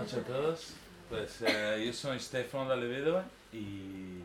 [0.00, 0.72] noches a todos.
[1.10, 4.20] Pues eh, yo soy Stefano D'Alevedo y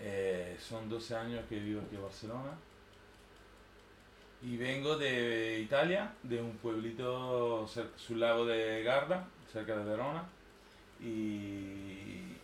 [0.00, 2.52] eh, son 12 años que vivo aquí en Barcelona.
[4.42, 10.24] Y vengo de Italia, de un pueblito sul lago de Garda, cerca de Verona.
[11.00, 11.06] Y,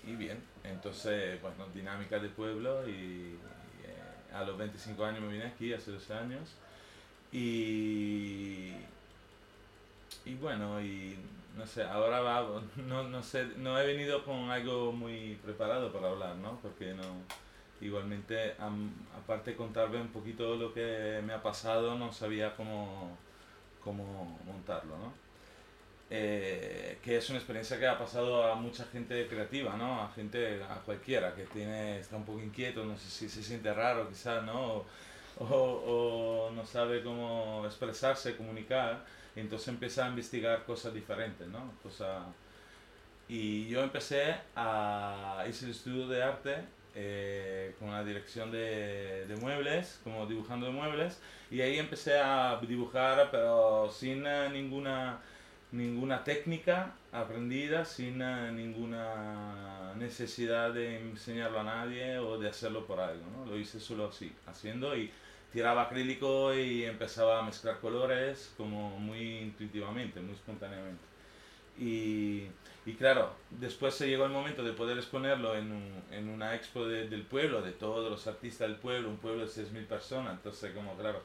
[0.06, 3.38] y bien, entonces, bueno, dinámica de pueblo y,
[3.84, 6.50] eh, a los 25 años me vine aquí, hace 12 años.
[7.32, 8.72] Y,
[10.24, 11.16] y bueno, y
[11.60, 12.46] no sé, ahora va,
[12.76, 16.58] no, no sé, no he venido con algo muy preparado para hablar, ¿no?
[16.62, 17.02] Porque no,
[17.82, 18.54] igualmente,
[19.14, 23.16] aparte de contarme un poquito lo que me ha pasado, no sabía cómo,
[23.84, 25.12] cómo montarlo, ¿no?
[26.08, 30.02] Eh, que es una experiencia que ha pasado a mucha gente creativa, ¿no?
[30.02, 33.72] A gente, a cualquiera que tiene, está un poco inquieto, no sé si se siente
[33.72, 34.84] raro quizás, ¿no?
[35.38, 39.04] O no sabe cómo expresarse, comunicar
[39.36, 41.72] entonces empieza a investigar cosas diferentes, ¿no?
[41.82, 42.24] Cosa...
[43.28, 45.44] Y yo empecé a...
[45.48, 46.56] hice el estudio de arte
[46.96, 52.58] eh, con la dirección de, de, muebles, como dibujando de muebles, y ahí empecé a
[52.60, 55.20] dibujar, pero sin eh, ninguna,
[55.70, 62.98] ninguna técnica aprendida, sin eh, ninguna necesidad de enseñarlo a nadie o de hacerlo por
[62.98, 63.46] algo, ¿no?
[63.46, 65.12] Lo hice solo así, haciendo y
[65.52, 71.04] tiraba acrílico y empezaba a mezclar colores como muy intuitivamente, muy espontáneamente.
[71.78, 72.46] Y,
[72.84, 76.86] y claro, después se llegó el momento de poder exponerlo en, un, en una expo
[76.86, 80.96] del pueblo, de todos los artistas del pueblo, un pueblo de 6.000 personas, entonces como
[80.96, 81.22] claro,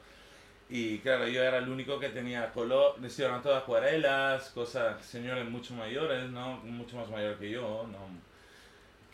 [0.68, 5.74] y claro, yo era el único que tenía color, decían todas acuarelas, cosas, señores mucho
[5.74, 6.58] mayores, ¿no?
[6.58, 7.98] Mucho más mayores que yo, ¿no?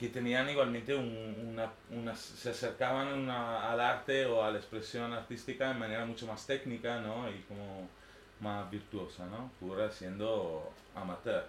[0.02, 5.74] Que tenían igualmente una, una, se acercaban al arte o a la expresión artística de
[5.74, 7.30] manera mucho más técnica, ¿no?
[7.30, 7.88] Y como
[8.40, 9.52] más virtuosa, ¿no?
[9.60, 11.44] Pura siendo amateur.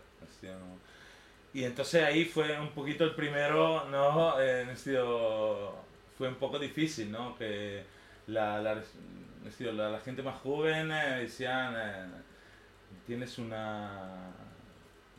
[1.52, 4.40] Y entonces ahí fue un poquito el primero, ¿no?
[4.40, 5.74] En estilo,
[6.16, 7.36] fue un poco difícil, ¿no?
[7.36, 7.84] Que
[8.28, 12.06] la, la, la, la gente más joven eh, decían, eh,
[13.08, 14.32] tienes una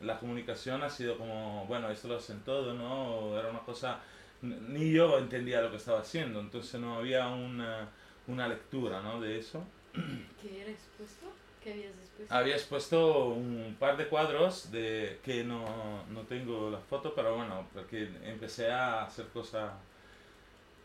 [0.01, 3.37] la comunicación ha sido como, bueno, esto lo hacen todo, ¿no?
[3.37, 3.99] Era una cosa,
[4.41, 7.89] ni yo entendía lo que estaba haciendo, entonces no había una,
[8.27, 9.21] una lectura, ¿no?
[9.21, 9.63] De eso.
[10.41, 11.27] ¿Qué era expuesto?
[11.63, 12.35] ¿Qué habías expuesto?
[12.35, 17.67] Había expuesto un par de cuadros de que no, no tengo la foto, pero bueno,
[17.73, 19.71] porque empecé a hacer cosas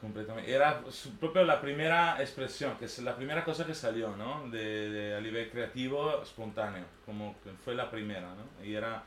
[0.01, 0.53] completamente.
[0.53, 4.49] Era su, propio la primera expresión, que es la primera cosa que salió, ¿no?
[4.51, 8.65] De, a nivel creativo, espontáneo, como fue la primera, ¿no?
[8.65, 9.03] Y era,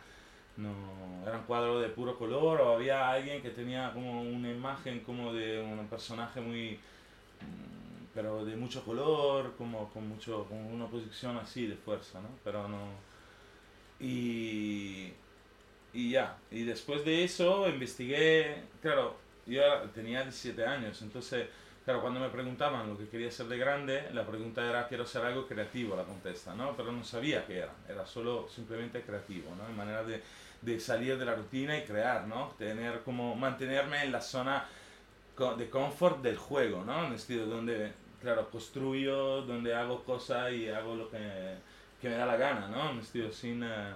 [0.57, 0.71] no,
[1.25, 5.33] era un cuadro de puro color o había alguien que tenía como una imagen como
[5.33, 6.79] de un personaje muy
[7.41, 12.29] mm, pero de mucho color, como con mucho con una posición así de fuerza, ¿no?
[12.43, 13.13] Pero no
[13.99, 15.13] y
[15.93, 19.15] y ya, y después de eso investigué, claro,
[19.45, 19.61] yo
[19.93, 21.47] tenía 17 años, entonces,
[21.83, 25.23] claro, cuando me preguntaban lo que quería ser de grande, la pregunta era, quiero ser
[25.25, 26.75] algo creativo, la contesta, ¿no?
[26.75, 29.67] Pero no sabía qué era, era solo simplemente creativo, ¿no?
[29.67, 30.21] En manera de,
[30.61, 32.53] de salir de la rutina y crear, ¿no?
[32.57, 34.65] Tener como, mantenerme en la zona
[35.57, 37.07] de confort del juego, ¿no?
[37.07, 41.55] En estilo donde, claro, construyo, donde hago cosas y hago lo que,
[42.01, 42.91] que me da la gana, ¿no?
[42.91, 43.63] En estilo sin...
[43.63, 43.95] Uh,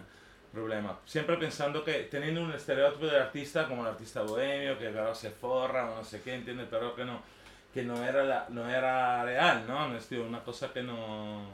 [0.58, 0.98] problema.
[1.06, 5.30] Siempre pensando que teniendo un estereotipo del artista como el artista bohemio, que claro se
[5.30, 6.68] forra o no sé qué, ¿entiendes?
[6.70, 7.22] Pero que no,
[7.74, 9.96] que no era, la, no era real, ¿no?
[9.96, 11.48] Es una cosa que no,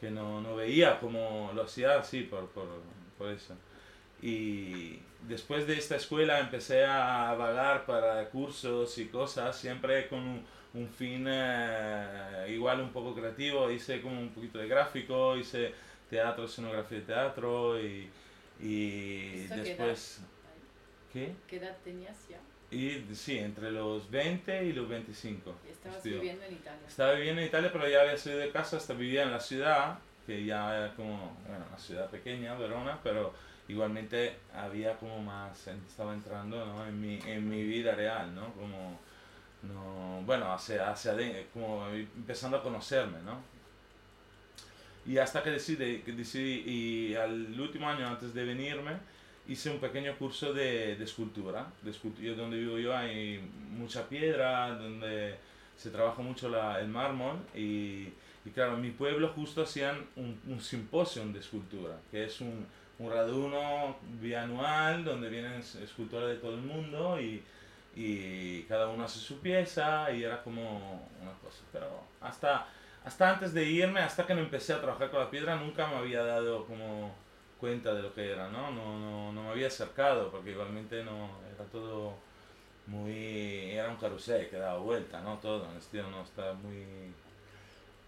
[0.00, 2.66] que no, no veía como lo hacía así por, por,
[3.18, 3.54] por, eso.
[4.22, 10.46] Y después de esta escuela empecé a vagar para cursos y cosas, siempre con un,
[10.72, 13.70] un fin eh, igual un poco creativo.
[13.70, 15.74] Hice como un poquito de gráfico, hice
[16.14, 18.08] teatro, escenografía de teatro y,
[18.60, 20.20] y después...
[21.12, 21.32] ¿Qué?
[21.48, 22.38] ¿Qué edad tenías ya?
[22.70, 25.54] Y sí, entre los 20 y los 25.
[25.66, 26.80] ¿Y estabas viviendo en Italia?
[26.86, 29.98] Estaba viviendo en Italia, pero ya había salido de casa, hasta vivía en la ciudad,
[30.26, 33.32] que ya era como, bueno, una ciudad pequeña, Verona, pero
[33.68, 36.86] igualmente había como más, estaba entrando ¿no?
[36.86, 38.52] en, mi, en mi vida real, ¿no?
[38.54, 38.98] Como,
[39.62, 41.14] no, bueno, hacia, hacia
[41.52, 43.53] como empezando a conocerme, ¿no?
[45.06, 48.92] Y hasta que decidí, decidí, y al último año antes de venirme,
[49.46, 51.66] hice un pequeño curso de, de escultura.
[51.82, 52.34] De escultura.
[52.34, 53.40] Donde vivo yo hay
[53.70, 55.36] mucha piedra, donde
[55.76, 58.08] se trabaja mucho la, el mármol y,
[58.44, 62.66] y, claro, en mi pueblo justo hacían un, un simposio de escultura, que es un,
[62.98, 65.52] un raduno bianual donde vienen
[65.82, 67.42] escultores de todo el mundo y,
[67.96, 71.62] y cada uno hace su pieza y era como una cosa.
[71.72, 72.66] Pero hasta
[73.04, 75.96] hasta antes de irme, hasta que no empecé a trabajar con la piedra, nunca me
[75.96, 77.14] había dado como
[77.60, 78.70] cuenta de lo que era, ¿no?
[78.70, 82.14] No, no, no me había acercado porque igualmente no era todo
[82.86, 83.70] muy...
[83.70, 85.38] era un carrusel que daba vuelta, ¿no?
[85.38, 87.12] Todo, en estilo no está muy...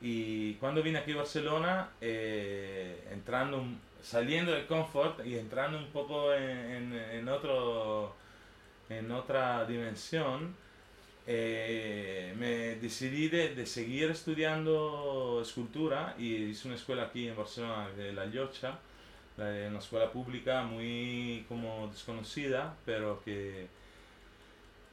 [0.00, 3.64] Y cuando vine aquí a Barcelona, eh, entrando,
[4.02, 8.14] saliendo del confort y entrando un poco en, en, otro,
[8.90, 10.54] en otra dimensión,
[11.26, 17.88] eh, me decidí de, de, seguir estudiando escultura y hice una escuela aquí en Barcelona,
[17.96, 18.78] de La Llocha,
[19.38, 23.66] una escuela pública muy como desconocida, pero que,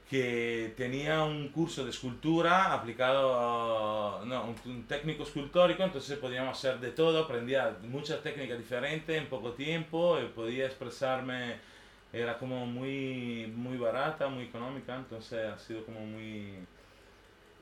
[0.09, 6.91] que tenía un curso de escultura aplicado, no, un, técnico escultórico, entonces podíamos hacer de
[6.91, 11.55] todo, aprendía muchas técnicas diferentes en poco tiempo, y podía expresarme
[12.13, 16.59] era como muy, muy barata, muy económica, entonces ha sido como muy...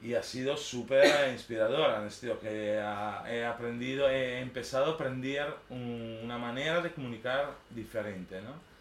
[0.03, 5.55] Y ha sido súper inspiradora, en el sentido que he aprendido, he empezado a aprender
[5.69, 8.71] una manera de comunicar diferente, ¿no?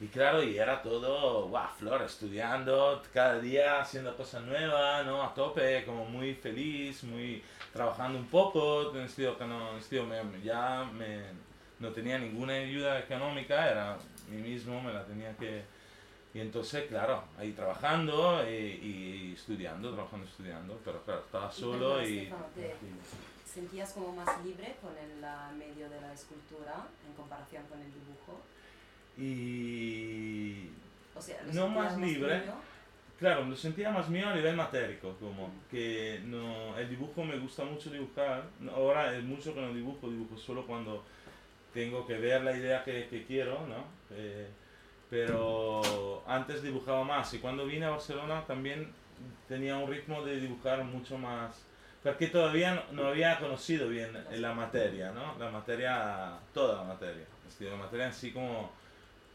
[0.00, 5.22] Y claro, y era todo, guau, flor, estudiando cada día, haciendo cosas nuevas, ¿no?
[5.22, 7.42] A tope, como muy feliz, muy
[7.72, 10.06] trabajando un poco, en el sentido que no, en el sentido
[10.42, 11.49] ya me,
[11.80, 13.98] no tenía ninguna ayuda económica, era
[14.30, 15.62] mí mismo, me la tenía que...
[16.32, 22.30] Y entonces, claro, ahí trabajando y, estudiando, trabajando, estudiando, pero claro, estaba solo y...
[22.54, 22.74] ¿Te
[23.52, 28.40] sentías como más libre con el medio de la escultura en comparación con el dibujo?
[29.18, 30.70] Y...
[31.16, 32.44] O sea, no más libre.
[33.18, 37.64] claro, lo sentía más mío a nivel matérico, como que no, el dibujo me gusta
[37.64, 38.44] mucho dibujar.
[38.72, 41.04] Ahora es mucho que no dibujo, dibujo solo cuando
[41.72, 43.84] tengo que ver la idea que, que quiero, ¿no?
[44.10, 44.48] Eh,
[45.08, 48.92] pero antes dibujaba más y cuando vine a Barcelona también
[49.48, 51.64] tenía un ritmo de dibujar mucho más,
[52.02, 55.36] porque todavía no, había conocido bien la materia, ¿no?
[55.38, 57.26] La materia, toda la materia,
[57.60, 58.70] la materia en sí como,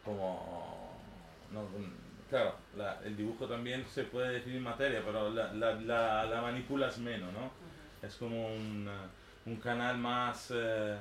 [0.03, 0.95] como
[1.51, 1.67] no,
[2.29, 7.31] claro, la, el dibujo también se puede definir materia, pero la, la, la, manipulas menos,
[7.33, 7.51] ¿no?
[8.01, 8.89] Es como un,
[9.45, 10.51] un canal más...
[10.55, 10.97] Eh,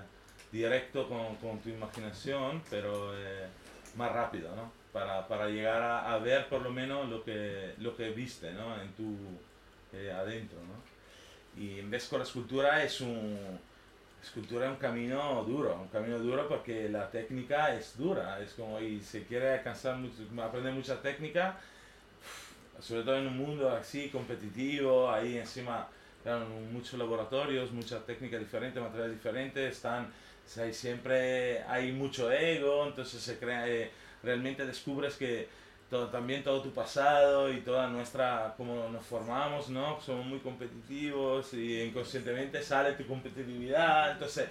[0.54, 3.48] directo con, con tu imaginación, pero eh,
[3.96, 4.70] más rápido, ¿no?
[4.92, 8.80] Para, para llegar a, a, ver por lo menos lo que, lo que viste, ¿no?
[8.80, 9.16] En tu
[9.92, 11.60] eh, adentro, ¿no?
[11.60, 13.58] Y en vez con la escultura es un
[14.22, 18.80] escultura es un camino duro, un camino duro porque la técnica es dura, es como
[18.80, 21.58] y se quiere alcanzar mucho, aprender mucha técnica,
[22.80, 25.88] sobre todo en un mundo así competitivo, ahí encima
[26.22, 30.10] claro, muchos laboratorios, muchas técnicas diferentes, materiales diferentes, están
[30.58, 33.90] hay siempre hay mucho ego, entonces se crea, eh,
[34.22, 35.48] realmente descubres que
[35.90, 40.00] todo, también todo tu pasado y toda nuestra, como nos formamos, ¿no?
[40.00, 44.48] Somos muy competitivos y inconscientemente sale tu competitividad, entonces...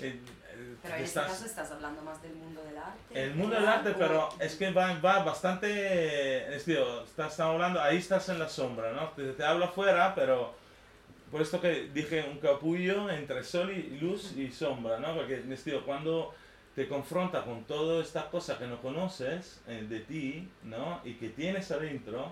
[0.00, 0.20] Eh,
[0.58, 3.22] eh, pero en este caso estás hablando más del mundo del arte.
[3.22, 7.98] El mundo del arte, pero es que va, va bastante, es decir, estás hablando, ahí
[7.98, 9.08] estás en la sombra, ¿no?
[9.10, 10.54] Te, te hablo afuera, pero
[11.36, 15.14] por esto que dije un capullo entre sol y luz y sombra, ¿no?
[15.14, 16.34] Porque, estilo, cuando
[16.74, 21.02] te confronta con toda esta cosa que no conoces eh, de ti, ¿no?
[21.04, 22.30] Y que tienes adentro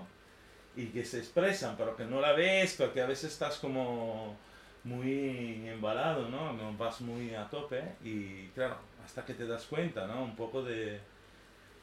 [0.75, 4.35] y que se expresan, pero que no la ves, porque a veces estás como
[4.83, 6.75] muy embalado, ¿no?
[6.75, 10.23] Vas muy a tope y claro, hasta que te das cuenta, ¿no?
[10.23, 10.99] Un poco de,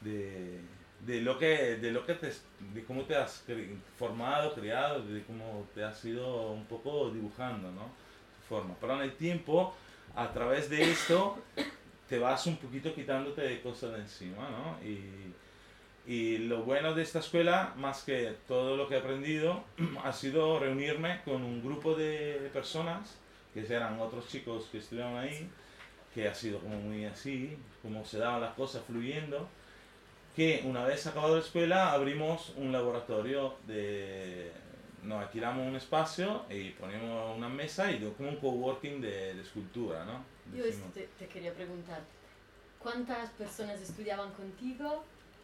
[0.01, 0.59] de
[1.05, 2.31] de lo que de lo que te
[2.73, 3.43] de cómo te has
[3.97, 8.75] formado criado de cómo te has ido un poco dibujando no tu forma.
[8.79, 9.73] Pero en el tiempo
[10.15, 11.37] a través de esto
[12.07, 15.33] te vas un poquito quitándote de cosas de encima no y,
[16.05, 19.63] y lo bueno de esta escuela más que todo lo que he aprendido
[20.03, 23.17] ha sido reunirme con un grupo de personas
[23.53, 25.49] que eran otros chicos que estuvieron ahí
[26.13, 29.49] que ha sido como muy así como se daban las cosas fluyendo
[30.35, 34.51] que una vez acabado la escuela abrimos un laboratorio de...
[35.03, 40.05] Nos alquilamos un espacio y ponemos una mesa y como un coworking de, de escultura,
[40.05, 40.23] ¿no?
[40.55, 40.63] Yo
[40.93, 42.01] te, te, quería preguntar,
[42.79, 45.03] ¿cuántas personas estudiaban contigo?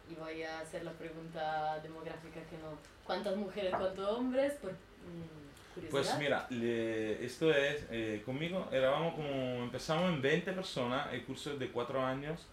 [0.09, 2.77] Y voy a hacer la pregunta demográfica que no.
[3.03, 4.53] ¿Cuántas mujeres, cuántos hombres?
[4.53, 5.49] Por, mm,
[5.91, 11.59] pues mira, esto es, eh, conmigo éramos como, empezamos en 20 personas, el curso es
[11.59, 12.47] de 4 años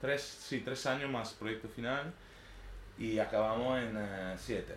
[0.00, 2.12] tres, sí, tres años más proyecto final
[2.98, 4.74] y acabamos en uh, siete.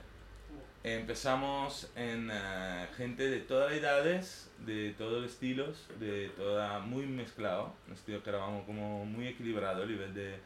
[0.84, 7.06] Empezamos en uh, gente de todas las edades, de todos los estilos, de toda, muy
[7.06, 10.40] mezclado, un estilo que éramos como muy equilibrado a nivel de,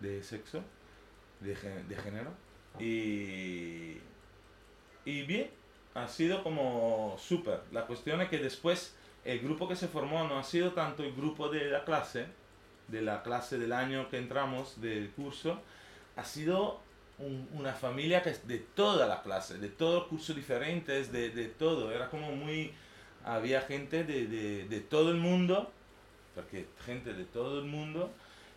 [0.00, 0.62] de sexo,
[1.40, 2.32] de, de género.
[2.78, 3.98] Y,
[5.04, 5.50] y bien,
[5.94, 7.60] ha sido como súper.
[7.72, 8.94] La cuestión es que después
[9.24, 12.26] el grupo que se formó no ha sido tanto el grupo de la clase,
[12.88, 15.60] de la clase del año que entramos del curso
[16.16, 16.80] ha sido
[17.18, 21.30] un- una familia que es de toda la clase, de todos los cursos diferentes, de,
[21.30, 21.92] de todo.
[21.92, 22.72] Era como muy...
[23.24, 25.72] Había gente de, de, de todo el mundo,
[26.34, 28.12] porque gente de todo el mundo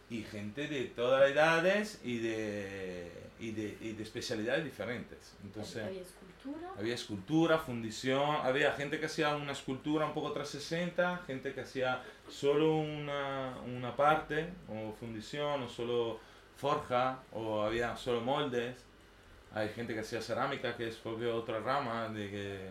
[0.09, 5.35] y gente de todas las edades y de, y de, y de especialidades diferentes.
[5.43, 5.83] Entonces...
[5.85, 6.69] Había escultura.
[6.77, 12.01] Había escultura, fundición, había gente que hacía una escultura un poco 360, gente que hacía
[12.27, 16.19] solo una, una parte, o fundición, o solo
[16.55, 18.77] forja, o había solo moldes.
[19.53, 22.69] Hay gente que hacía cerámica, que es propio otra rama, de que,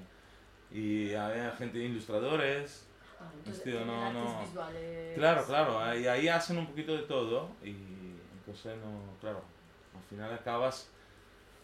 [0.77, 2.88] y había gente ilustradores.
[3.21, 4.41] Entonces, Vestido, no, no.
[4.41, 5.15] visuales.
[5.17, 7.75] Claro, claro, ahí, ahí hacen un poquito de todo, y
[8.39, 9.43] entonces no, claro,
[9.97, 10.89] al final acabas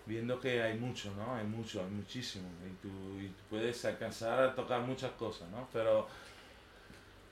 [0.07, 1.35] viendo que hay mucho, ¿no?
[1.35, 2.49] Hay mucho, hay muchísimo.
[2.67, 2.89] Y tú,
[3.21, 5.69] y tú puedes alcanzar a tocar muchas cosas, ¿no?
[5.73, 6.07] Pero,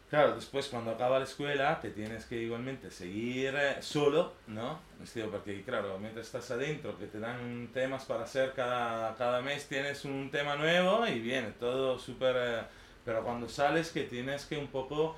[0.08, 4.80] claro, después cuando acaba la escuela te tienes que igualmente seguir eh, solo, ¿no?
[5.30, 10.04] Porque, claro, mientras estás adentro, que te dan temas para hacer cada, cada mes, tienes
[10.04, 12.80] un tema nuevo y viene todo súper...
[13.02, 15.16] eh, pero cuando sales que tienes que un poco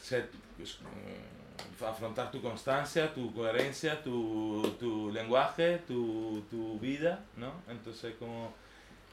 [0.00, 7.52] ser, pues, mm, afrontar tu constancia, tu coherencia, tu, tu lenguaje, tu, tu vida, ¿no?
[7.68, 8.52] Entonces como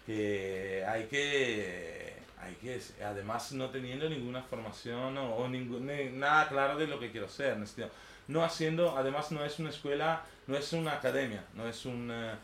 [0.05, 6.47] que hay que, hay que, además no teniendo ninguna formación o, o ningún, ni- nada
[6.47, 7.63] claro de lo que quiero ser, ¿no?
[7.65, 7.87] Este,
[8.27, 12.37] no haciendo, además no es una escuela, no es una academia, no es una,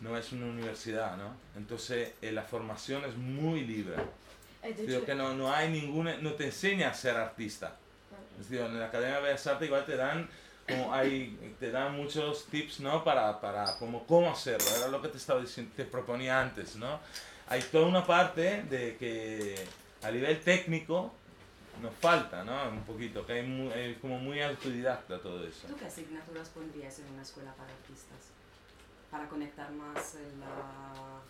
[0.00, 1.34] no es una universidad, ¿no?
[1.56, 3.96] Entonces eh, la formación es muy libre.
[4.62, 7.76] Eh, Digo que no, no hay ninguna, no te enseña a ser artista.
[8.38, 10.28] Es decir, en la Academia de Bellas Artes igual te dan,
[10.68, 13.02] como hay, te dan muchos tips, ¿no?
[13.04, 17.00] Para, para como cómo hacerlo, era lo que te estaba diciendo, te proponía antes, ¿no?
[17.48, 19.54] Hay toda una parte de que
[20.02, 21.12] a nivel técnico
[21.82, 22.68] nos falta, ¿no?
[22.68, 25.66] Un poquito, que hay, mu- es como muy autodidacta todo eso.
[25.66, 28.18] ¿Tú qué asignaturas pondrías en una escuela para artistas?
[29.10, 31.20] Para conectar más el, la-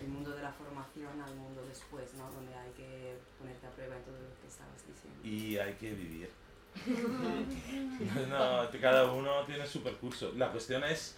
[0.00, 2.30] el mundo de la formación al mundo después, ¿no?
[2.30, 5.20] Donde hay que ponerte a prueba en todo lo que estabas diciendo.
[5.24, 6.30] y hay que vivir.
[8.28, 10.32] no, cada uno tiene su percurso.
[10.36, 11.16] La cuestión es,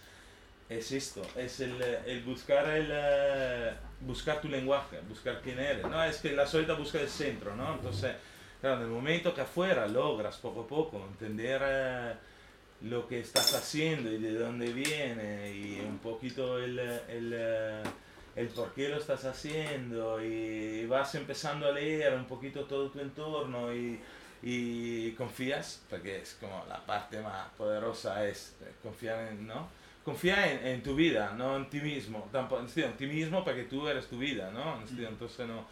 [0.69, 5.85] es esto, es el, eh, el buscar el eh, buscar tu lenguaje, buscar quién eres.
[5.85, 7.73] No, es que la solita busca el centro, ¿no?
[7.73, 8.15] Entonces,
[8.61, 12.13] claro, en el momento que afuera logras poco a poco entender eh,
[12.81, 17.83] lo que estás haciendo y de dónde viene y un poquito el, el, eh,
[18.39, 23.01] el por qué lo estás haciendo y vas empezando a leer un poquito todo tu
[23.01, 23.99] entorno y,
[24.41, 29.67] y confías, porque es como la parte más poderosa es confiar en, ¿no?
[30.05, 33.85] Confía en, en tu vida, no en ti mismo, tampoco, en ti mismo porque tú
[33.89, 34.81] eres tu vida, ¿no?
[34.97, 35.65] Entonces no,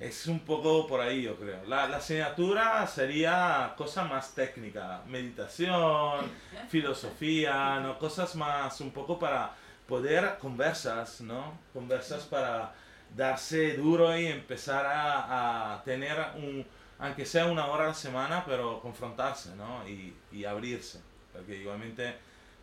[0.00, 1.64] es un poco por ahí yo creo.
[1.66, 6.24] La, la asignatura sería cosa más técnica, meditación,
[6.68, 8.00] filosofía, ¿no?
[8.00, 11.58] Cosas más un poco para poder conversas, ¿no?
[11.72, 12.74] Conversas para
[13.14, 16.66] darse duro y empezar a, a tener un,
[16.98, 19.86] aunque sea una hora a la semana, pero confrontarse, ¿no?
[19.88, 21.00] Y, y abrirse,
[21.32, 22.16] porque igualmente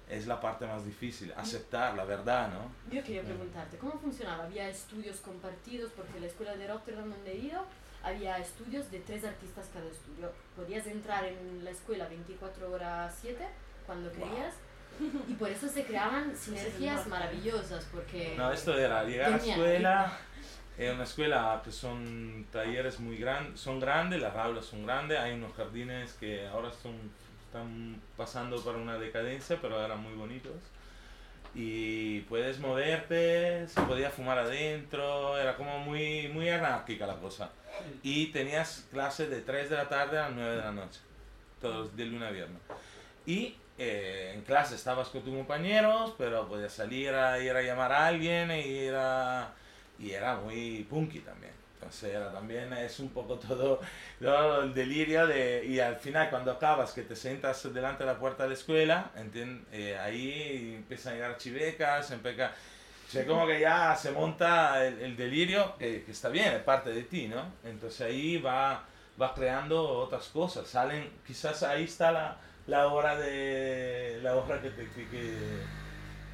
[0.10, 2.94] es la parte más difícil, aceptar la verdad, ¿no?
[2.94, 4.44] Yo quería preguntarte, ¿cómo funcionaba?
[4.44, 5.92] ¿Había estudios compartidos?
[5.96, 7.66] Porque la escuela de Rotterdam donde he ido,
[8.04, 10.32] había estudios de tres artistas cada estudio.
[10.56, 13.48] Podías entrar en la escuela 24 horas 7
[13.86, 14.56] cuando querías.
[15.28, 18.36] Y por eso se creaban sinergias maravillosas, porque...
[18.38, 20.18] No, esto era llegar a la escuela,
[20.78, 25.34] es una escuela que son talleres muy grandes, son grandes, las aulas son grandes, hay
[25.34, 26.94] unos jardines que ahora son,
[27.46, 30.56] están pasando por una decadencia, pero eran muy bonitos.
[31.54, 37.52] Y puedes moverte, se podía fumar adentro, era como muy, muy anárquica la cosa.
[38.02, 41.00] Y tenías clases de 3 de la tarde a 9 de la noche,
[41.60, 42.62] todos de lunes a viernes.
[43.26, 47.92] Y eh, en clase estabas con tus compañeros, pero podías salir a ir a llamar
[47.92, 49.54] a alguien y era,
[49.98, 51.54] y era muy punky también.
[51.82, 53.80] Entonces era también es un poco todo,
[54.22, 58.20] todo el delirio de, y al final cuando acabas que te sientas delante de la
[58.20, 59.10] puerta de la escuela,
[59.72, 62.52] eh, ahí empiezan a llegar chivecas, empieza,
[63.08, 66.62] o sea, como que ya se monta el, el delirio, que, que está bien, es
[66.62, 67.52] parte de ti, ¿no?
[67.64, 68.84] Entonces ahí va,
[69.20, 72.38] va creando otras cosas, salen, quizás ahí está la,
[72.68, 75.08] la hora de, la hora que, te, que,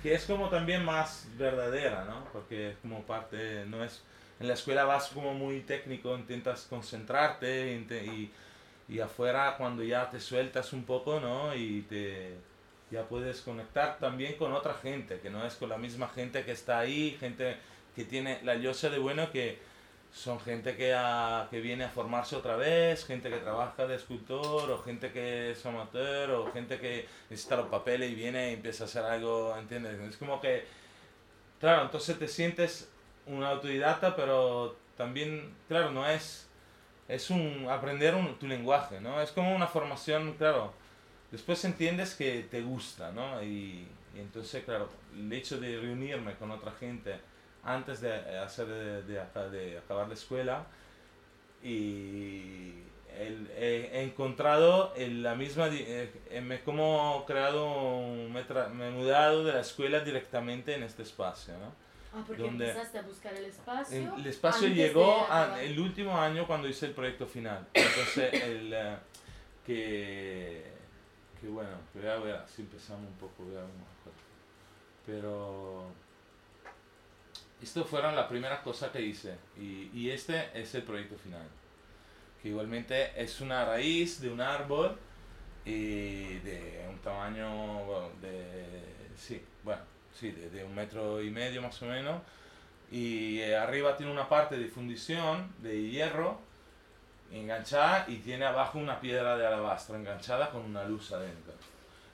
[0.03, 2.25] que, es como también más verdadera, ¿no?
[2.31, 4.03] Porque es como parte, no es,
[4.39, 8.31] en la escuela vas como muy técnico, intentas concentrarte y,
[8.88, 11.55] y afuera cuando ya te sueltas un poco, ¿no?
[11.55, 12.36] Y te,
[12.91, 16.51] ya puedes conectar también con otra gente, que no es con la misma gente que
[16.51, 17.57] está ahí, gente
[17.96, 19.60] que tiene la yosa de bueno que
[20.11, 24.71] son gente que, ha- que viene a formarse otra vez, gente que trabaja de escultor,
[24.71, 28.85] o gente que es amateur, o gente que necesita los papeles y viene y empieza
[28.85, 29.99] a hacer algo, ¿entiendes?
[30.01, 30.65] Es como que,
[31.59, 32.89] claro, entonces te sientes
[33.25, 36.47] un autodidacta, pero también, claro, no es,
[37.07, 39.21] es un aprender tu lenguaje, ¿no?
[39.21, 40.73] Es como una formación, claro,
[41.31, 43.41] después entiendes que te gusta, ¿no?
[43.43, 47.15] Y entonces, claro, el hecho de reunirme con otra gente
[47.67, 49.19] antes de eh, hacer de, de
[49.51, 50.65] de acabar la escuela
[51.63, 52.74] y
[53.17, 55.67] el- he, he encontrado en la misma
[56.29, 57.67] eh, me he como creado
[58.29, 61.88] me, tra- me he mudado de la escuela directamente en este espacio ¿no?
[62.13, 62.69] Ah, porque ¿Dónde?
[62.69, 64.13] empezaste a buscar el espacio.
[64.15, 67.67] El, el espacio llegó a- el último año cuando hice el proyecto final.
[67.74, 68.95] Entonces, el, eh,
[69.65, 70.63] que,
[71.39, 72.00] que bueno, que
[72.47, 73.43] si empezamos un poco.
[73.43, 74.13] voy a ver mejor.
[75.05, 75.91] Pero
[77.61, 79.35] esto fueron las primeras cosas que hice.
[79.57, 81.47] Y, y este es el proyecto final.
[82.41, 84.97] Que igualmente es una raíz de un árbol
[85.67, 88.63] y de un tamaño bueno, de
[89.17, 89.81] sí bueno
[90.13, 92.21] sí de, de un metro y medio más o menos
[92.89, 96.39] y arriba tiene una parte de fundición de hierro
[97.33, 101.53] enganchada y tiene abajo una piedra de alabastro enganchada con una luz adentro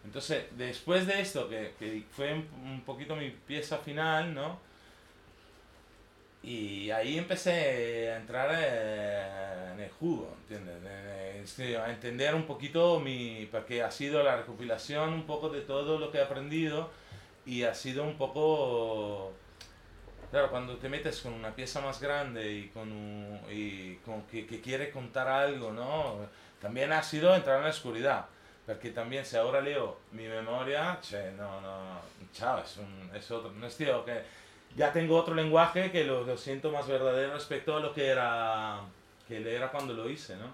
[0.04, 4.58] entonces después de esto que, que fue un poquito mi pieza final no
[6.44, 11.78] y ahí empecé a entrar eh, en el jugo, ¿entiendes?
[11.78, 13.48] A entender un poquito mi...
[13.50, 16.92] porque ha sido la recopilación un poco de todo lo que he aprendido
[17.46, 19.32] y ha sido un poco...
[20.32, 24.46] Claro, cuando te metes con una pieza más grande y con, un, y con que,
[24.46, 26.28] que quiere contar algo, ¿no?
[26.60, 28.26] También ha sido entrar en la oscuridad.
[28.66, 32.00] Porque también si ahora leo mi memoria, che, no, no,
[32.34, 34.24] chao, es, un, es otro, no es tío, que
[34.76, 38.82] ya tengo otro lenguaje que lo, lo siento más verdadero respecto a lo que era,
[39.28, 40.54] que era cuando lo hice, ¿no?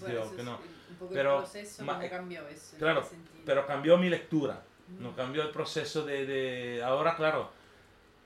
[0.00, 0.58] Bueno, eso que no.
[0.90, 2.76] un poco Pero, el proceso ma- cómo cambió eso.
[2.78, 3.08] claro.
[3.44, 4.62] Pero cambió mi lectura,
[5.00, 5.14] no Mm.
[5.14, 7.50] cambió el proceso de, de ahora, claro,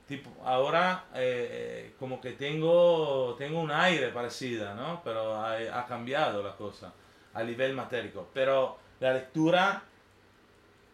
[0.07, 5.00] tipo, ahora eh, como que tengo, tengo un aire parecida, ¿no?
[5.02, 6.92] Pero ha, ha cambiado la cosa
[7.35, 8.28] a nivel matérico.
[8.35, 9.83] Pero la lectura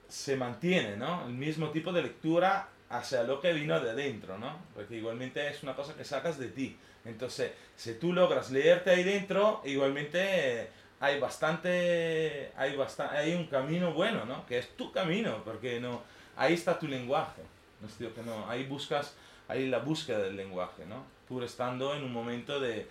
[0.08, 1.26] se mantiene, ¿no?
[1.26, 4.58] El mismo tipo de lectura hacia lo que vino de adentro, ¿no?
[4.74, 6.76] Porque igualmente es una cosa que sacas de ti.
[7.04, 10.18] Entonces, si tú logras leerte ahí dentro, igualmente
[10.62, 10.68] eh,
[11.00, 14.46] hay bastante, hay bastante, hay un camino bueno, ¿no?
[14.46, 16.02] Que es tu camino, porque no,
[16.36, 17.42] ahí está tu lenguaje.
[17.80, 19.14] No decir, que no, ahí buscas,
[19.46, 21.04] ahí la búsqueda del lenguaje, ¿no?
[21.28, 22.88] Tú estando en un momento de,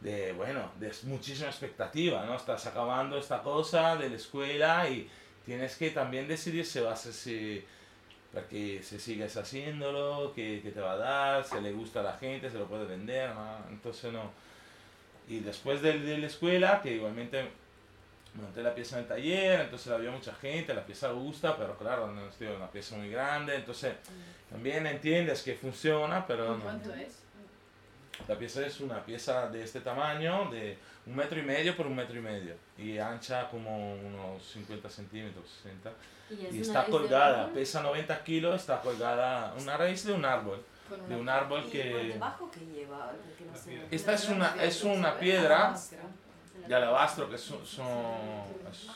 [0.00, 2.36] de, bueno, de muchísima expectativa, ¿no?
[2.36, 5.08] Estás acabando esta cosa de la escuela y
[5.44, 7.64] tienes que también decidir si vas a si
[8.32, 12.12] porque si sigues haciéndolo, qué, qué te va a dar, si le gusta a la
[12.14, 13.56] gente, se lo puede vender, ¿no?
[13.70, 14.30] Entonces no.
[15.28, 17.44] Y después de, de la escuela, que igualmente
[18.34, 22.06] monté la pieza en el taller, entonces había mucha gente, la pieza gusta, pero claro,
[22.08, 23.94] no es una pieza muy grande, entonces
[24.48, 26.62] también entiendes que funciona, pero no.
[26.62, 27.18] ¿Cuánto es?
[28.28, 31.96] La pieza es una pieza de este tamaño, de un metro y medio por un
[31.96, 35.90] metro y medio, y ancha como unos 50 centímetros, 60.
[36.30, 40.62] Y, es Y está colgada, pesa 90 kilos, está colgada una raíz de un árbol,
[41.08, 41.82] de un árbol ¿Y por que...
[41.82, 42.36] qué lleva?
[42.38, 43.86] Porque no sé.
[43.90, 45.74] Esta es una, es una piedra
[46.68, 48.86] de alabastro, que son, son- es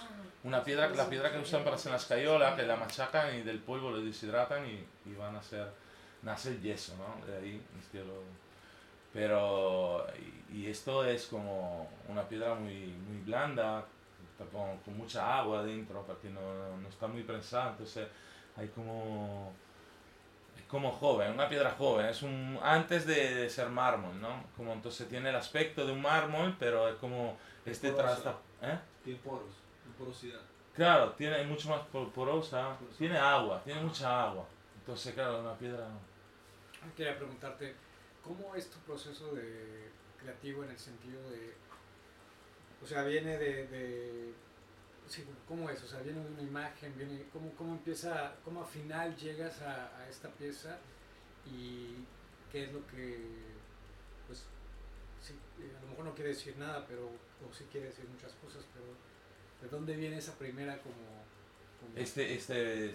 [0.45, 3.59] una piedra, la piedra que usan para hacer las cayolas, que la machacan y del
[3.61, 5.67] polvo lo deshidratan y, y van a hacer,
[6.23, 7.27] nace el yeso, ¿no?
[7.27, 8.44] De ahí, este, lo-
[9.15, 10.05] pero,
[10.53, 13.87] y, esto es como una piedra muy, muy blanda,
[14.53, 18.09] con, con mucha agua dentro, porque no, no está muy prensada, entonces
[18.57, 19.53] hay como,
[20.57, 24.43] es como joven, una piedra joven, es un, antes de, de ser mármol, ¿no?
[24.57, 28.77] Como entonces tiene el aspecto de un mármol, pero es como este trasta, ¿eh?
[29.05, 30.41] Tiene poros, tiene porosidad.
[30.75, 34.45] Claro, tiene es mucho más por- porosa, tiene agua, tiene mucha agua.
[34.81, 35.87] Entonces, claro, una piedra...
[36.97, 37.75] Quería preguntarte,
[38.25, 41.53] ¿cómo es tu proceso de creativo en el sentido de,
[42.83, 44.33] o sea, viene de, de
[45.09, 45.83] sí, ¿cómo es?
[45.83, 49.97] O sea, viene de una imagen, viene, ¿cómo, cómo empieza, cómo al final llegas a,
[49.99, 50.79] a esta pieza
[51.47, 51.97] y
[52.51, 53.21] qué es lo que,
[54.27, 54.45] pues,
[55.21, 58.33] sí, eh, a lo mejor no quiere decir nada, pero, o sí quiere decir muchas
[58.35, 58.87] cosas, pero
[59.63, 60.95] ¿de dónde viene esa primera como...
[61.81, 62.95] como- Este, este,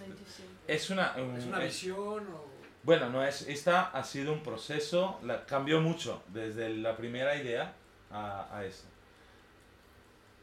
[0.68, 1.16] es una...
[1.18, 2.60] un- ¿Es una es- visión o...?
[2.84, 7.74] Bueno, no es, esta ha sido un proceso, la, cambió mucho desde la primera idea
[8.10, 8.88] a, a esta.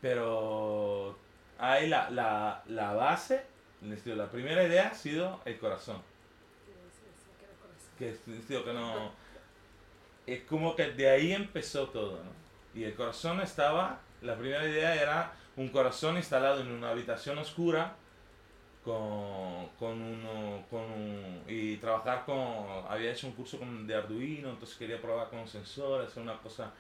[0.01, 1.19] Pero
[1.59, 3.43] hay la, la, la base,
[3.81, 6.03] la primera idea ha sido el corazón.
[7.99, 9.13] Que estilo que no...
[10.27, 12.31] es como que de ahí empezó todo, ¿no?
[12.79, 17.97] Y el corazón estaba, la primera idea era un corazón instalado en una habitación oscura
[18.87, 22.39] con, con uno, con un- y trabajar con,
[22.89, 26.73] había hecho un curso con, de Arduino, entonces quería probar con sensores, hacer una cosa,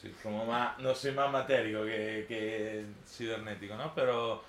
[0.00, 3.92] sí, como más, no soy más matérico que, que cibernético, ¿no?
[3.94, 4.42] Pero,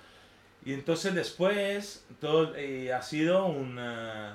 [0.64, 4.34] y entonces después, todo, y ha sido un, eh,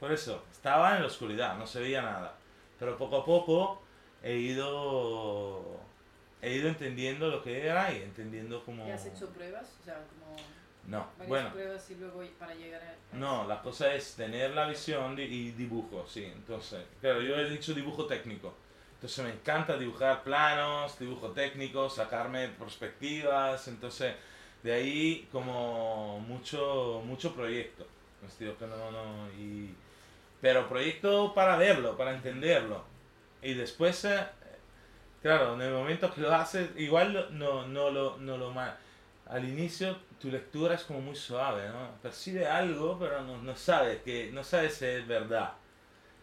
[0.00, 2.34] por eso, estaba en la oscuridad, no se veía nada,
[2.78, 3.82] pero poco a poco
[4.22, 5.78] he ido,
[6.42, 8.88] he ido entendiendo lo que era y entendiendo cómo...
[8.88, 9.76] ¿Y has hecho pruebas?
[9.80, 10.36] O sea, como
[10.86, 11.52] No, varias bueno.
[11.52, 13.16] pruebas y luego para llegar a...
[13.16, 16.24] No, la cosa es tener la visión y dibujo, sí.
[16.24, 18.54] Entonces, claro, yo he dicho dibujo técnico.
[18.94, 23.66] Entonces me encanta dibujar planos, dibujo técnico, sacarme perspectivas.
[23.68, 24.14] Entonces,
[24.62, 27.86] de ahí como mucho, mucho proyecto.
[28.38, 29.74] Que no, no, y...
[30.40, 32.84] Pero proyecto para verlo, para entenderlo.
[33.42, 34.26] Y después, eh,
[35.22, 38.76] claro, en el momento que lo haces, igual no, no lo, no lo ma-
[39.28, 41.90] al inicio tu lectura es como muy suave, ¿no?
[42.00, 45.52] Percibe algo, pero no, no sabes que no sabes si es verdad.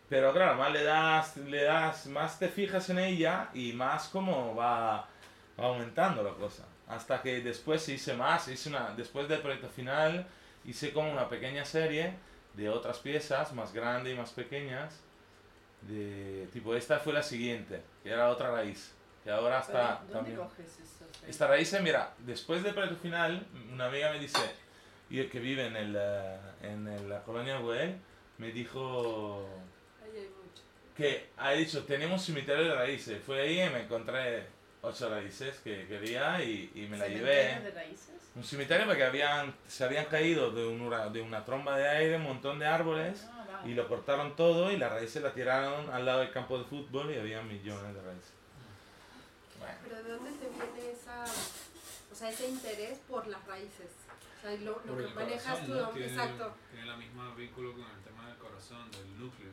[0.09, 4.55] Pero claro, más le das, le das, más te fijas en ella y más como
[4.55, 5.07] va,
[5.59, 6.65] va aumentando la cosa.
[6.87, 10.25] Hasta que después hice más, hice una, después del proyecto final,
[10.65, 12.13] hice como una pequeña serie
[12.53, 15.01] de otras piezas, más grandes y más pequeñas.
[15.81, 18.93] De, tipo, esta fue la siguiente, que era otra raíz.
[19.23, 20.37] Que ahora está ¿Dónde también.
[20.37, 20.79] coges
[21.27, 24.39] Esta raíz, mira, después del proyecto final, una amiga me dice,
[25.09, 27.95] y el que vive en, el, eh, en la colonia Güell,
[28.37, 29.47] me dijo
[30.97, 33.19] que ha dicho, tenemos cementerio de raíces.
[33.25, 34.45] Fue ahí y me encontré
[34.81, 37.59] ocho raíces que quería y, y me la ¿Cementerio llevé.
[37.61, 38.09] de raíces?
[38.35, 42.23] Un cementerio porque habían, se habían caído de, un de una tromba de aire un
[42.23, 43.71] montón de árboles Ah, vale.
[43.71, 47.11] y lo cortaron todo y las raíces la tiraron al lado del campo de fútbol
[47.11, 48.33] y había millones de raíces.
[49.59, 49.75] Bueno.
[49.83, 50.47] Pero ¿de dónde te
[51.21, 51.31] esa,
[52.11, 53.87] o sea, ese interés por las raíces?
[54.37, 55.89] O sea, lo, lo que manejas corazón, tú, ¿no?
[55.89, 56.53] Tiene, exacto.
[56.71, 59.51] tiene la misma vínculo con el tema del corazón, del núcleo.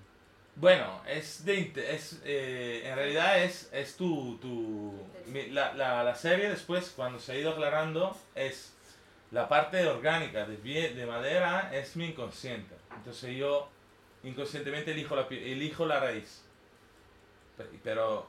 [0.57, 6.15] Bueno, es de es eh, en realidad es, es tu, tu mi- la, la, la
[6.15, 8.75] serie después cuando se ha ido aclarando es
[9.31, 12.75] la parte orgánica de pie de madera es mi inconsciente.
[12.97, 13.71] Entonces yo
[14.25, 16.43] inconscientemente elijo la pi- elijo la raíz.
[17.57, 18.27] Pe- Pero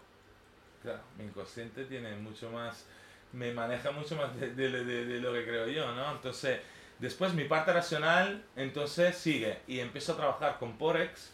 [0.84, 2.86] claro, mi inconsciente tiene mucho más
[3.34, 6.12] me maneja mucho más de, de- de- de lo que creo yo, ¿no?
[6.12, 6.60] Entonces,
[7.00, 11.32] después mi parte racional entonces sigue y empiezo a trabajar con Porex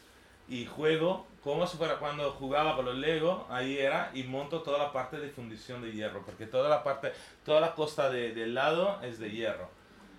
[0.47, 4.77] y juego como si fuera cuando jugaba con los Lego, ahí era, y monto toda
[4.77, 7.13] la parte de fundición de hierro, porque toda la parte,
[7.45, 9.69] toda la costa de- del lado es de hierro,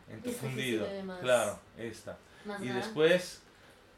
[0.08, 2.16] entonces fundido, más- claro, esta.
[2.46, 2.78] Más Y nada.
[2.78, 3.42] después,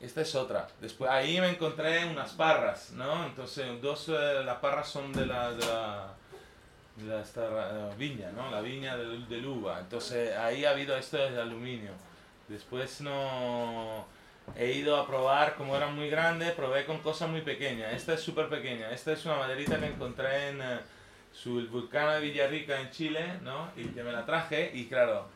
[0.01, 3.25] esta es otra, después ahí me encontré unas parras, ¿no?
[3.27, 6.20] Entonces, dos, eh, las parras son de la, de la, de
[7.03, 8.51] la esta, eh, viña, ¿no?
[8.51, 11.93] La viña del, del uva, entonces ahí ha habido esto de aluminio.
[12.49, 14.07] Después no
[14.57, 17.93] he ido a probar, como era muy grande, probé con cosas muy pequeñas.
[17.93, 18.91] Esta es súper pequeña.
[18.91, 20.61] Esta es una maderita que encontré en
[21.33, 23.71] su, el volcán de Villarrica en Chile, ¿no?
[23.77, 25.29] Y que me la traje y claro,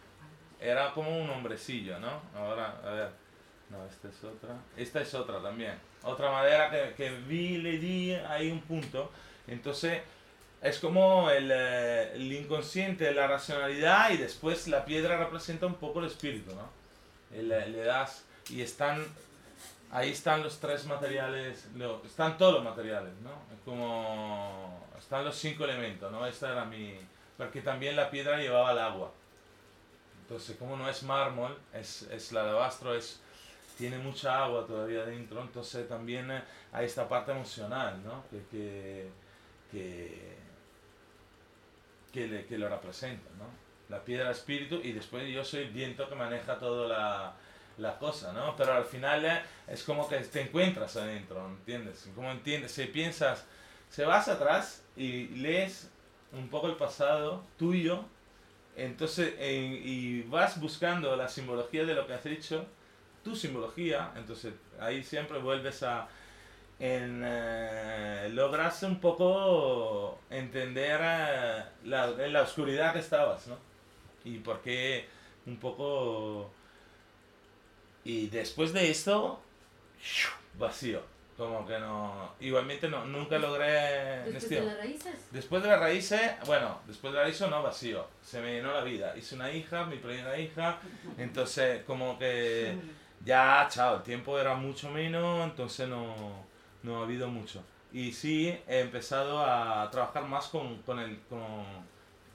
[0.61, 2.21] era como un hombrecillo, ¿no?
[2.37, 3.25] Ahora, a ver.
[3.71, 4.57] No, esta es otra.
[4.77, 5.75] Esta es otra también.
[6.03, 9.11] Otra madera que, que vi, le di ahí un punto.
[9.47, 10.03] Entonces,
[10.65, 16.01] es como el, eh, el inconsciente, la racionalidad y después la piedra representa un poco
[16.01, 16.69] el espíritu, ¿no?
[17.39, 19.07] Eh, Le, das y están
[19.93, 23.33] ahí están los tres materiales lo- están todos los materiales no
[23.65, 26.95] como están los cinco elementos no esta era mi
[27.39, 29.13] porque también la piedra llevaba el agua.
[30.23, 33.21] Entonces como no es mármol es, es el alabastro es
[33.79, 39.09] tiene mucha agua todavía dentro entonces también eh, hay esta parte emocional no que
[39.71, 40.37] que,
[42.15, 43.47] que, le- que lo representa no
[43.91, 47.35] la piedra espíritu y después yo soy el viento que maneja toda la,
[47.79, 48.57] la cosa, ¿no?
[48.57, 52.09] Pero al final eh, es como que te encuentras adentro, ¿entiendes?
[52.15, 53.45] Como entiendes, si piensas,
[53.91, 55.91] se vas atrás y lees
[56.33, 58.05] un poco el pasado tuyo,
[58.77, 62.67] entonces, en- y vas buscando la simbología de lo que has hecho,
[63.23, 66.09] tu simbología, entonces ahí siempre vuelves a,
[66.85, 73.57] en, eh, logras un poco entender eh, la, la oscuridad que estabas, ¿no?
[74.25, 75.07] Y por qué
[75.47, 76.51] un poco...
[78.05, 79.41] Y después de esto,
[80.59, 81.01] vacío.
[81.39, 82.35] Como que no...
[82.41, 84.31] Igualmente no, nunca logré...
[84.31, 85.15] Después de las raíces.
[85.31, 88.07] Después de las raíces, bueno, después de las raíces no, vacío.
[88.23, 89.17] Se me llenó la vida.
[89.17, 90.79] Hice una hija, mi primera hija.
[91.17, 92.77] Entonces, como que
[93.25, 96.45] ya, chao, el tiempo era mucho menos, entonces no,
[96.85, 97.65] no ha habido mucho.
[97.93, 101.19] Y sí he empezado a trabajar más con, con el...
[101.29, 101.65] Con,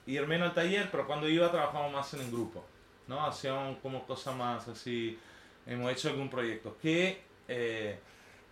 [0.06, 2.64] ir menos al taller, pero cuando iba trabajamos más en el grupo,
[3.06, 3.24] ¿no?
[3.24, 5.18] Hacíamos como cosas más así,
[5.66, 7.98] hemos hecho algún proyecto que, eh,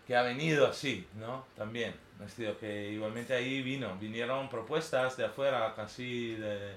[0.07, 1.47] que ha venido así, ¿no?
[1.57, 6.77] También, decir, que igualmente ahí vino, vinieron propuestas de afuera, casi de,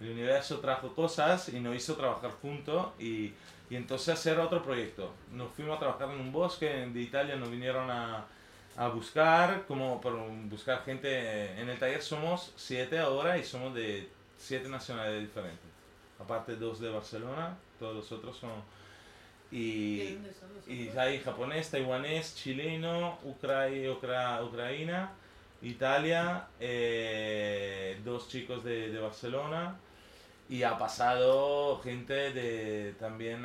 [0.00, 3.32] el universo trajo cosas y nos hizo trabajar juntos y,
[3.68, 5.12] y entonces hacer otro proyecto.
[5.32, 8.24] Nos fuimos a trabajar en un bosque de Italia, nos vinieron a,
[8.84, 10.14] a buscar, como por
[10.54, 11.08] buscar gente.
[11.60, 15.70] En el taller somos siete ahora y somos de siete nacionalidades diferentes.
[16.18, 18.52] Aparte dos de Barcelona, todos los otros son...
[19.50, 20.18] ¿De Y,
[20.68, 25.10] y hay japonés, taiwanés, chileno, Ucrai- Ucra- Ucraina,
[25.62, 29.76] Italia, eh, dos chicos de, de Barcelona
[30.48, 33.44] y ha pasado gente de también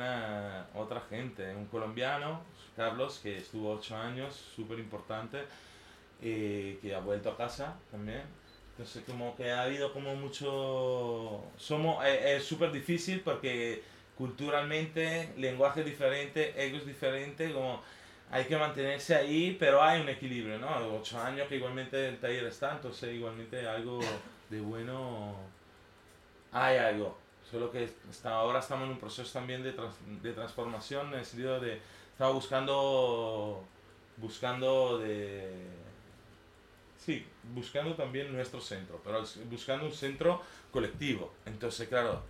[0.74, 2.40] otra gente, un colombiano,
[2.76, 5.38] Carlos, que estuvo ocho años, súper importante,
[6.22, 8.22] eh, que ha vuelto a casa también.
[8.72, 11.42] Entonces como que ha habido como mucho...
[11.56, 13.82] Somos, eh, es súper difícil porque
[14.18, 17.82] culturalmente, lenguaje diferente, egos diferentes, como
[18.30, 20.68] hay que mantenerse ahí, pero hay un equilibrio, ¿no?
[20.98, 24.00] Ocho años que igualmente el taller está, entonces igualmente algo
[24.50, 25.36] de bueno
[26.52, 27.16] hay algo.
[27.50, 27.88] Solo que
[28.24, 31.80] ahora estamos en un proceso también de, trans- de transformación en el sentido de
[32.16, 33.62] estamos buscando
[34.16, 35.50] buscando de
[36.96, 42.22] sí buscando también nuestro centro pero buscando un centro colectivo entonces claro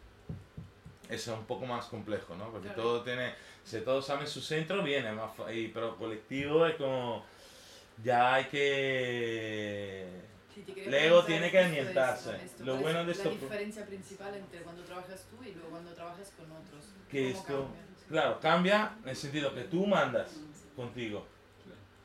[1.09, 2.83] eso es un poco más complejo no porque Claro.
[2.83, 5.31] todo tiene si todos saben su centro viene más
[5.73, 7.25] pero colectivo es como
[8.03, 10.09] ya hay que
[10.65, 12.31] Preguntar tiene que ambientarse.
[12.31, 15.53] esto, esto, Lo ¿cuál bueno de esto- La diferencia principal entre cuando trabajas tú y
[15.53, 16.85] luego cuando trabajas con otros.
[17.11, 17.83] Que ¿Cómo esto- cambia?
[18.09, 20.31] Claro, cambia en el sentido que tú mandas
[20.77, 21.27] contigo.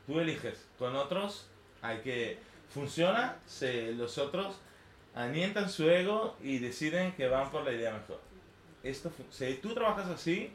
[0.06, 0.66] Tú eliges.
[0.78, 1.46] Con otros
[1.80, 2.38] hay que...
[2.74, 4.56] Funciona, se, los otros
[5.14, 8.20] anientan su ego y deciden que van por la idea mejor.
[8.82, 10.50] Esto, si tú trabajas así,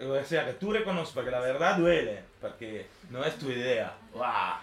[0.00, 3.96] o sea, que tú reconoces, porque la verdad duele, porque no es tu idea.
[4.14, 4.60] ¡Guau!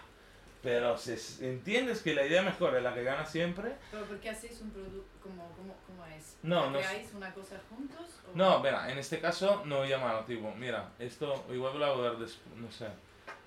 [0.67, 4.31] Pero si entiendes que la idea mejor es la que gana siempre, Pero ¿por qué
[4.31, 5.07] hacéis un producto?
[5.23, 6.35] ¿Cómo, cómo, ¿Cómo es?
[6.43, 8.19] No, no es- ¿Creáis una cosa juntos?
[8.27, 12.17] o- No, mira, en este caso no llamaron, tipo, mira, esto igual lo hago ver
[12.17, 12.87] después, no sé.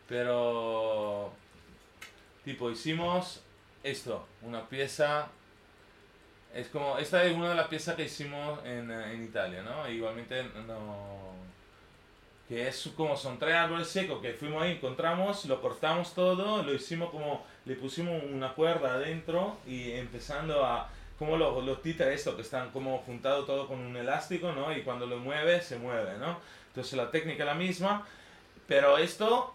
[0.09, 1.31] Pero,
[2.43, 3.43] tipo, hicimos
[3.83, 5.29] esto, una pieza.
[6.55, 9.87] Es como, esta es una de las piezas que hicimos en, en Italia, ¿no?
[9.91, 11.35] Igualmente, no.
[12.51, 16.75] Que es como son tres árboles secos que fuimos ahí, encontramos, lo cortamos todo, lo
[16.75, 22.35] hicimos como, le pusimos una cuerda adentro y empezando a, como los, los títeres estos
[22.35, 24.77] que están como juntados todo con un elástico, ¿no?
[24.77, 26.41] Y cuando lo mueve, se mueve, ¿no?
[26.67, 28.05] Entonces la técnica es la misma,
[28.67, 29.55] pero esto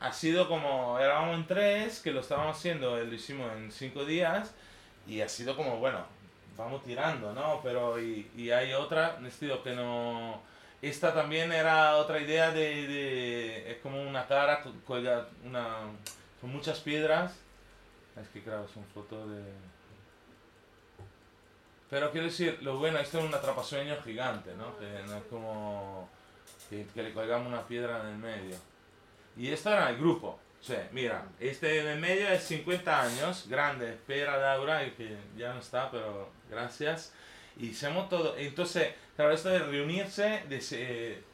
[0.00, 4.04] ha sido como, éramos en tres, que lo estábamos haciendo, eh, lo hicimos en cinco
[4.04, 4.52] días,
[5.06, 6.04] y ha sido como, bueno,
[6.56, 7.60] vamos tirando, ¿no?
[7.62, 10.50] Pero, y, y hay otra, estilo que no...
[10.82, 15.76] Esta también era otra idea de, de es como una cara colga, una,
[16.40, 17.36] con muchas piedras.
[18.20, 19.42] Es que claro, son fotos de...
[21.88, 24.76] Pero quiero decir, lo bueno, esto es un atrapasueño gigante, ¿no?
[24.78, 26.08] Que no es como
[26.68, 28.56] que, le colgamos una piedra en el medio.
[29.36, 30.28] Y esto era el grupo.
[30.68, 35.60] O mira, este en el medio es 50 años, grande, espera Laura, que ya no
[35.60, 37.12] está, pero gracias.
[37.56, 38.36] Y hicimos todo.
[38.36, 40.56] Entonces, claro, esto de reunirse, de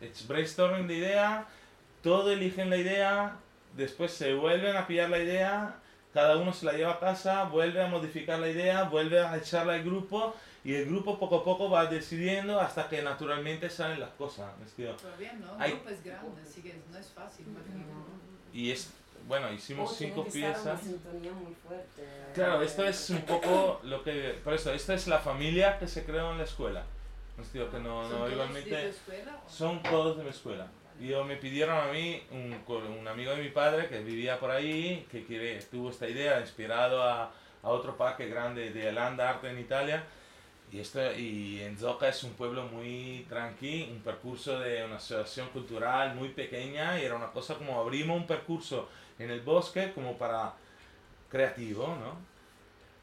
[0.01, 1.47] es brainstorming de idea,
[2.03, 3.37] todos eligen la idea,
[3.77, 5.77] después se vuelven a pillar la idea,
[6.15, 9.75] cada uno se la lleva a casa, vuelve a modificar la idea, vuelve a echarla
[9.75, 14.11] al grupo y el grupo poco a poco va decidiendo hasta que naturalmente salen las
[14.11, 14.51] cosas.
[14.65, 15.53] es Pero bien, ¿no?
[15.55, 17.47] Un Hay- grupo es grande, así que no es fácil.
[18.53, 18.91] Y es,
[19.29, 20.83] bueno, hicimos Oh, tiene cinco que estar piezas.
[20.83, 22.03] una sintonía muy fuerte.
[22.35, 24.39] Claro, esto es un poco lo que...
[24.43, 26.85] Por eso, esta es la familia que se creó en la escuela.
[27.41, 28.89] Es decir, que no, ¿Son no, de igualmente...
[28.89, 29.41] escuela?
[29.47, 30.67] o- Son todos de mi escuela.
[31.01, 32.61] Y yo me pidieron a mí, un,
[32.99, 37.03] un amigo de mi padre que vivía por ahí, que quiere, tuvo esta idea, inspirado
[37.03, 37.31] a,
[37.63, 40.05] a otro parque grande de Landa Arte en Italia.
[40.73, 45.49] Y, esto, y en Zoca es un pueblo muy tranqui, un percurso de una asociación
[45.51, 50.19] cultural muy pequeña y era una cosa como abrimos un percurso en el bosque como
[50.19, 50.53] para
[51.31, 52.17] creativo, ¿no?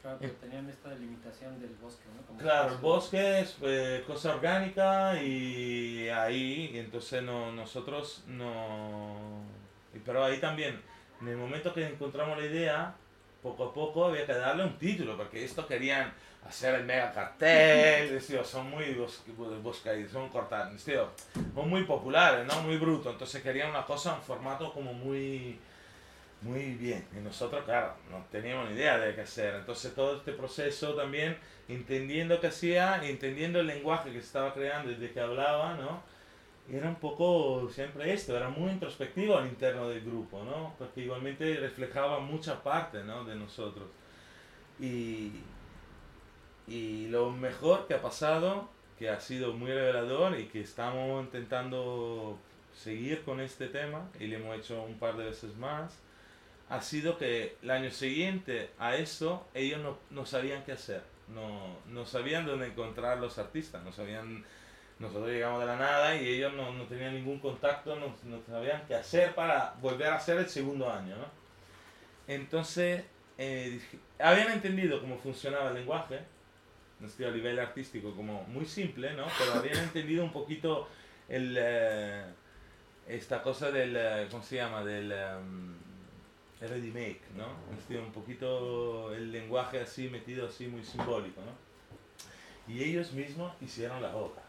[0.06, 2.22] Claro, pero tenían esta delimitación del bosque, ¿no?
[2.26, 9.16] Como Claro, el bosque es eh, cosa orgánica y ahí, y entonces no, nosotros no...
[10.04, 10.80] Pero ahí también,
[11.20, 12.94] en el momento que encontramos la idea,
[13.42, 16.12] poco a poco había que darle un título, porque esto querían
[16.46, 19.22] hacer el mega cartel, decir, son muy bos-
[19.60, 21.00] bosque, son cortados, es decir,
[21.52, 22.62] son muy populares, ¿no?
[22.62, 25.58] Muy bruto, entonces querían una cosa, un formato como muy
[26.42, 27.06] muy bien.
[27.16, 29.54] Y nosotros, claro, no teníamos ni idea de qué hacer.
[29.54, 31.36] Entonces todo este proceso también,
[31.68, 36.02] entendiendo qué hacía, entendiendo el lenguaje que se estaba creando desde que hablaba, ¿no?
[36.68, 40.74] Era un poco siempre esto, era muy introspectivo al interno del grupo, ¿no?
[40.78, 43.24] Porque igualmente reflejaba mucha parte, ¿no?
[43.24, 43.88] De nosotros.
[44.80, 45.32] Y,
[46.66, 48.68] y lo mejor que ha pasado,
[48.98, 52.36] que ha sido muy revelador y que estamos intentando
[52.74, 56.00] seguir con este tema, y le hemos hecho un par de veces más,
[56.68, 61.76] ha sido que el año siguiente a eso ellos no, no sabían qué hacer, no,
[61.86, 64.44] no sabían dónde encontrar los artistas, no sabían,
[64.98, 68.84] nosotros llegamos de la nada y ellos no, no tenían ningún contacto, no, no sabían
[68.88, 71.26] qué hacer para volver a hacer el segundo año, ¿no?
[72.26, 73.04] Entonces,
[73.38, 76.20] eh, dije- habían entendido cómo funcionaba el lenguaje,
[77.00, 79.26] no estoy a nivel artístico como muy simple, ¿no?
[79.38, 80.88] Pero habían entendido un poquito
[81.28, 82.24] el, eh,
[83.08, 84.84] esta cosa del, eh, ¿cómo se llama?
[84.84, 85.74] Del em,
[86.60, 87.46] ready make, ¿no?
[87.78, 92.72] Este, un poquito el lenguaje así metido así muy simbólico, ¿no?
[92.72, 94.42] Y ellos mismos hicieron la obra.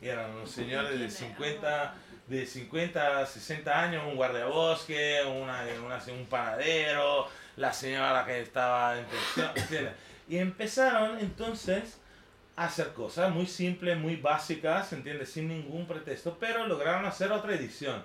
[0.00, 1.94] Eran unos señores de 50,
[2.26, 9.04] de 50, 60 años, un guardiabosque, una, una- un panadero, la señora que estaba en
[9.06, 9.90] pensión, etc.
[10.28, 11.98] Y empezaron entonces
[12.56, 15.30] a hacer cosas muy simples, muy básicas, ¿entiendes?
[15.30, 18.02] Sin ningún pretexto, pero lograron hacer otra edición.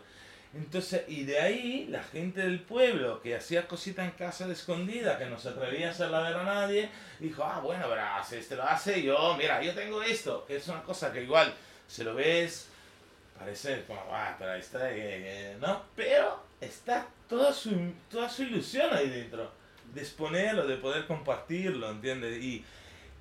[0.54, 5.18] Entonces, y de ahí la gente del pueblo que hacía cositas en casa de escondida,
[5.18, 8.64] que no se atrevía a hacerla ver a nadie, dijo, ah, bueno, verás, este lo
[8.64, 11.54] hace yo, mira, yo tengo esto, que es una cosa que igual,
[11.88, 12.70] se lo ves,
[13.38, 15.84] parece como, ah, pero ahí está, eh, eh", ¿no?
[15.96, 19.52] Pero está toda su, toda su ilusión ahí dentro,
[19.94, 22.42] de exponerlo, de poder compartirlo, ¿entiendes?
[22.42, 22.66] Y,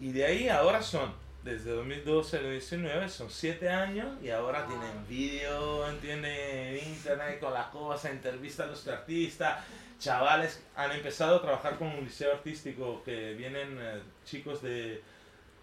[0.01, 1.13] y de ahí ahora son,
[1.47, 6.83] desde 2012 al 2019, son siete años y ahora tienen vídeo, ¿entiendes?
[6.83, 9.65] En internet con las cosas, entrevistas a los artistas,
[10.01, 15.01] chavales han empezado a trabajar con un liceo artístico que vienen eh, chicos de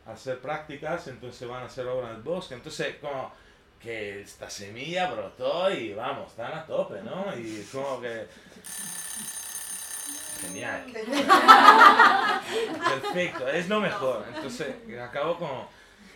[0.05, 3.33] hacer prácticas, entonces van a hacer obras en el bosque, entonces como
[3.81, 7.37] que esta semilla brotó y vamos, están a tope, ¿no?
[7.37, 8.25] Y es como que...
[10.39, 10.85] Genial.
[13.01, 14.25] Perfecto, es lo mejor.
[14.33, 15.72] Entonces, acabo con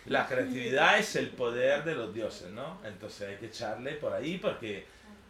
[0.08, 2.78] la creatividad es el poder de los dioses, ¿no?
[2.84, 4.86] Entonces hay que echarle por ahí porque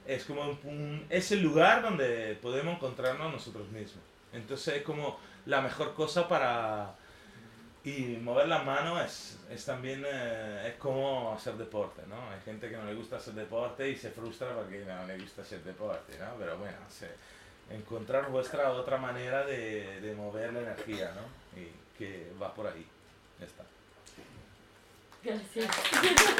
[0.07, 4.03] es como un, un- es el lugar donde podemos encontrarnos nosotros mismos.
[4.33, 6.95] Entonces es como la mejor cosa para
[7.85, 12.17] y mover la mano es, es también eh, es como hacer deporte, ¿no?
[12.31, 15.41] Hay gente que no le gusta hacer deporte y se frustra porque no le gusta
[15.43, 16.35] hacer deporte, ¿no?
[16.39, 17.15] Pero bueno, se-
[17.75, 21.59] encontrar vuestra otra manera de, de mover la energía, ¿no?
[21.61, 22.87] Y que va por ahí.
[23.41, 23.65] Ya está.
[25.23, 26.39] Gracias.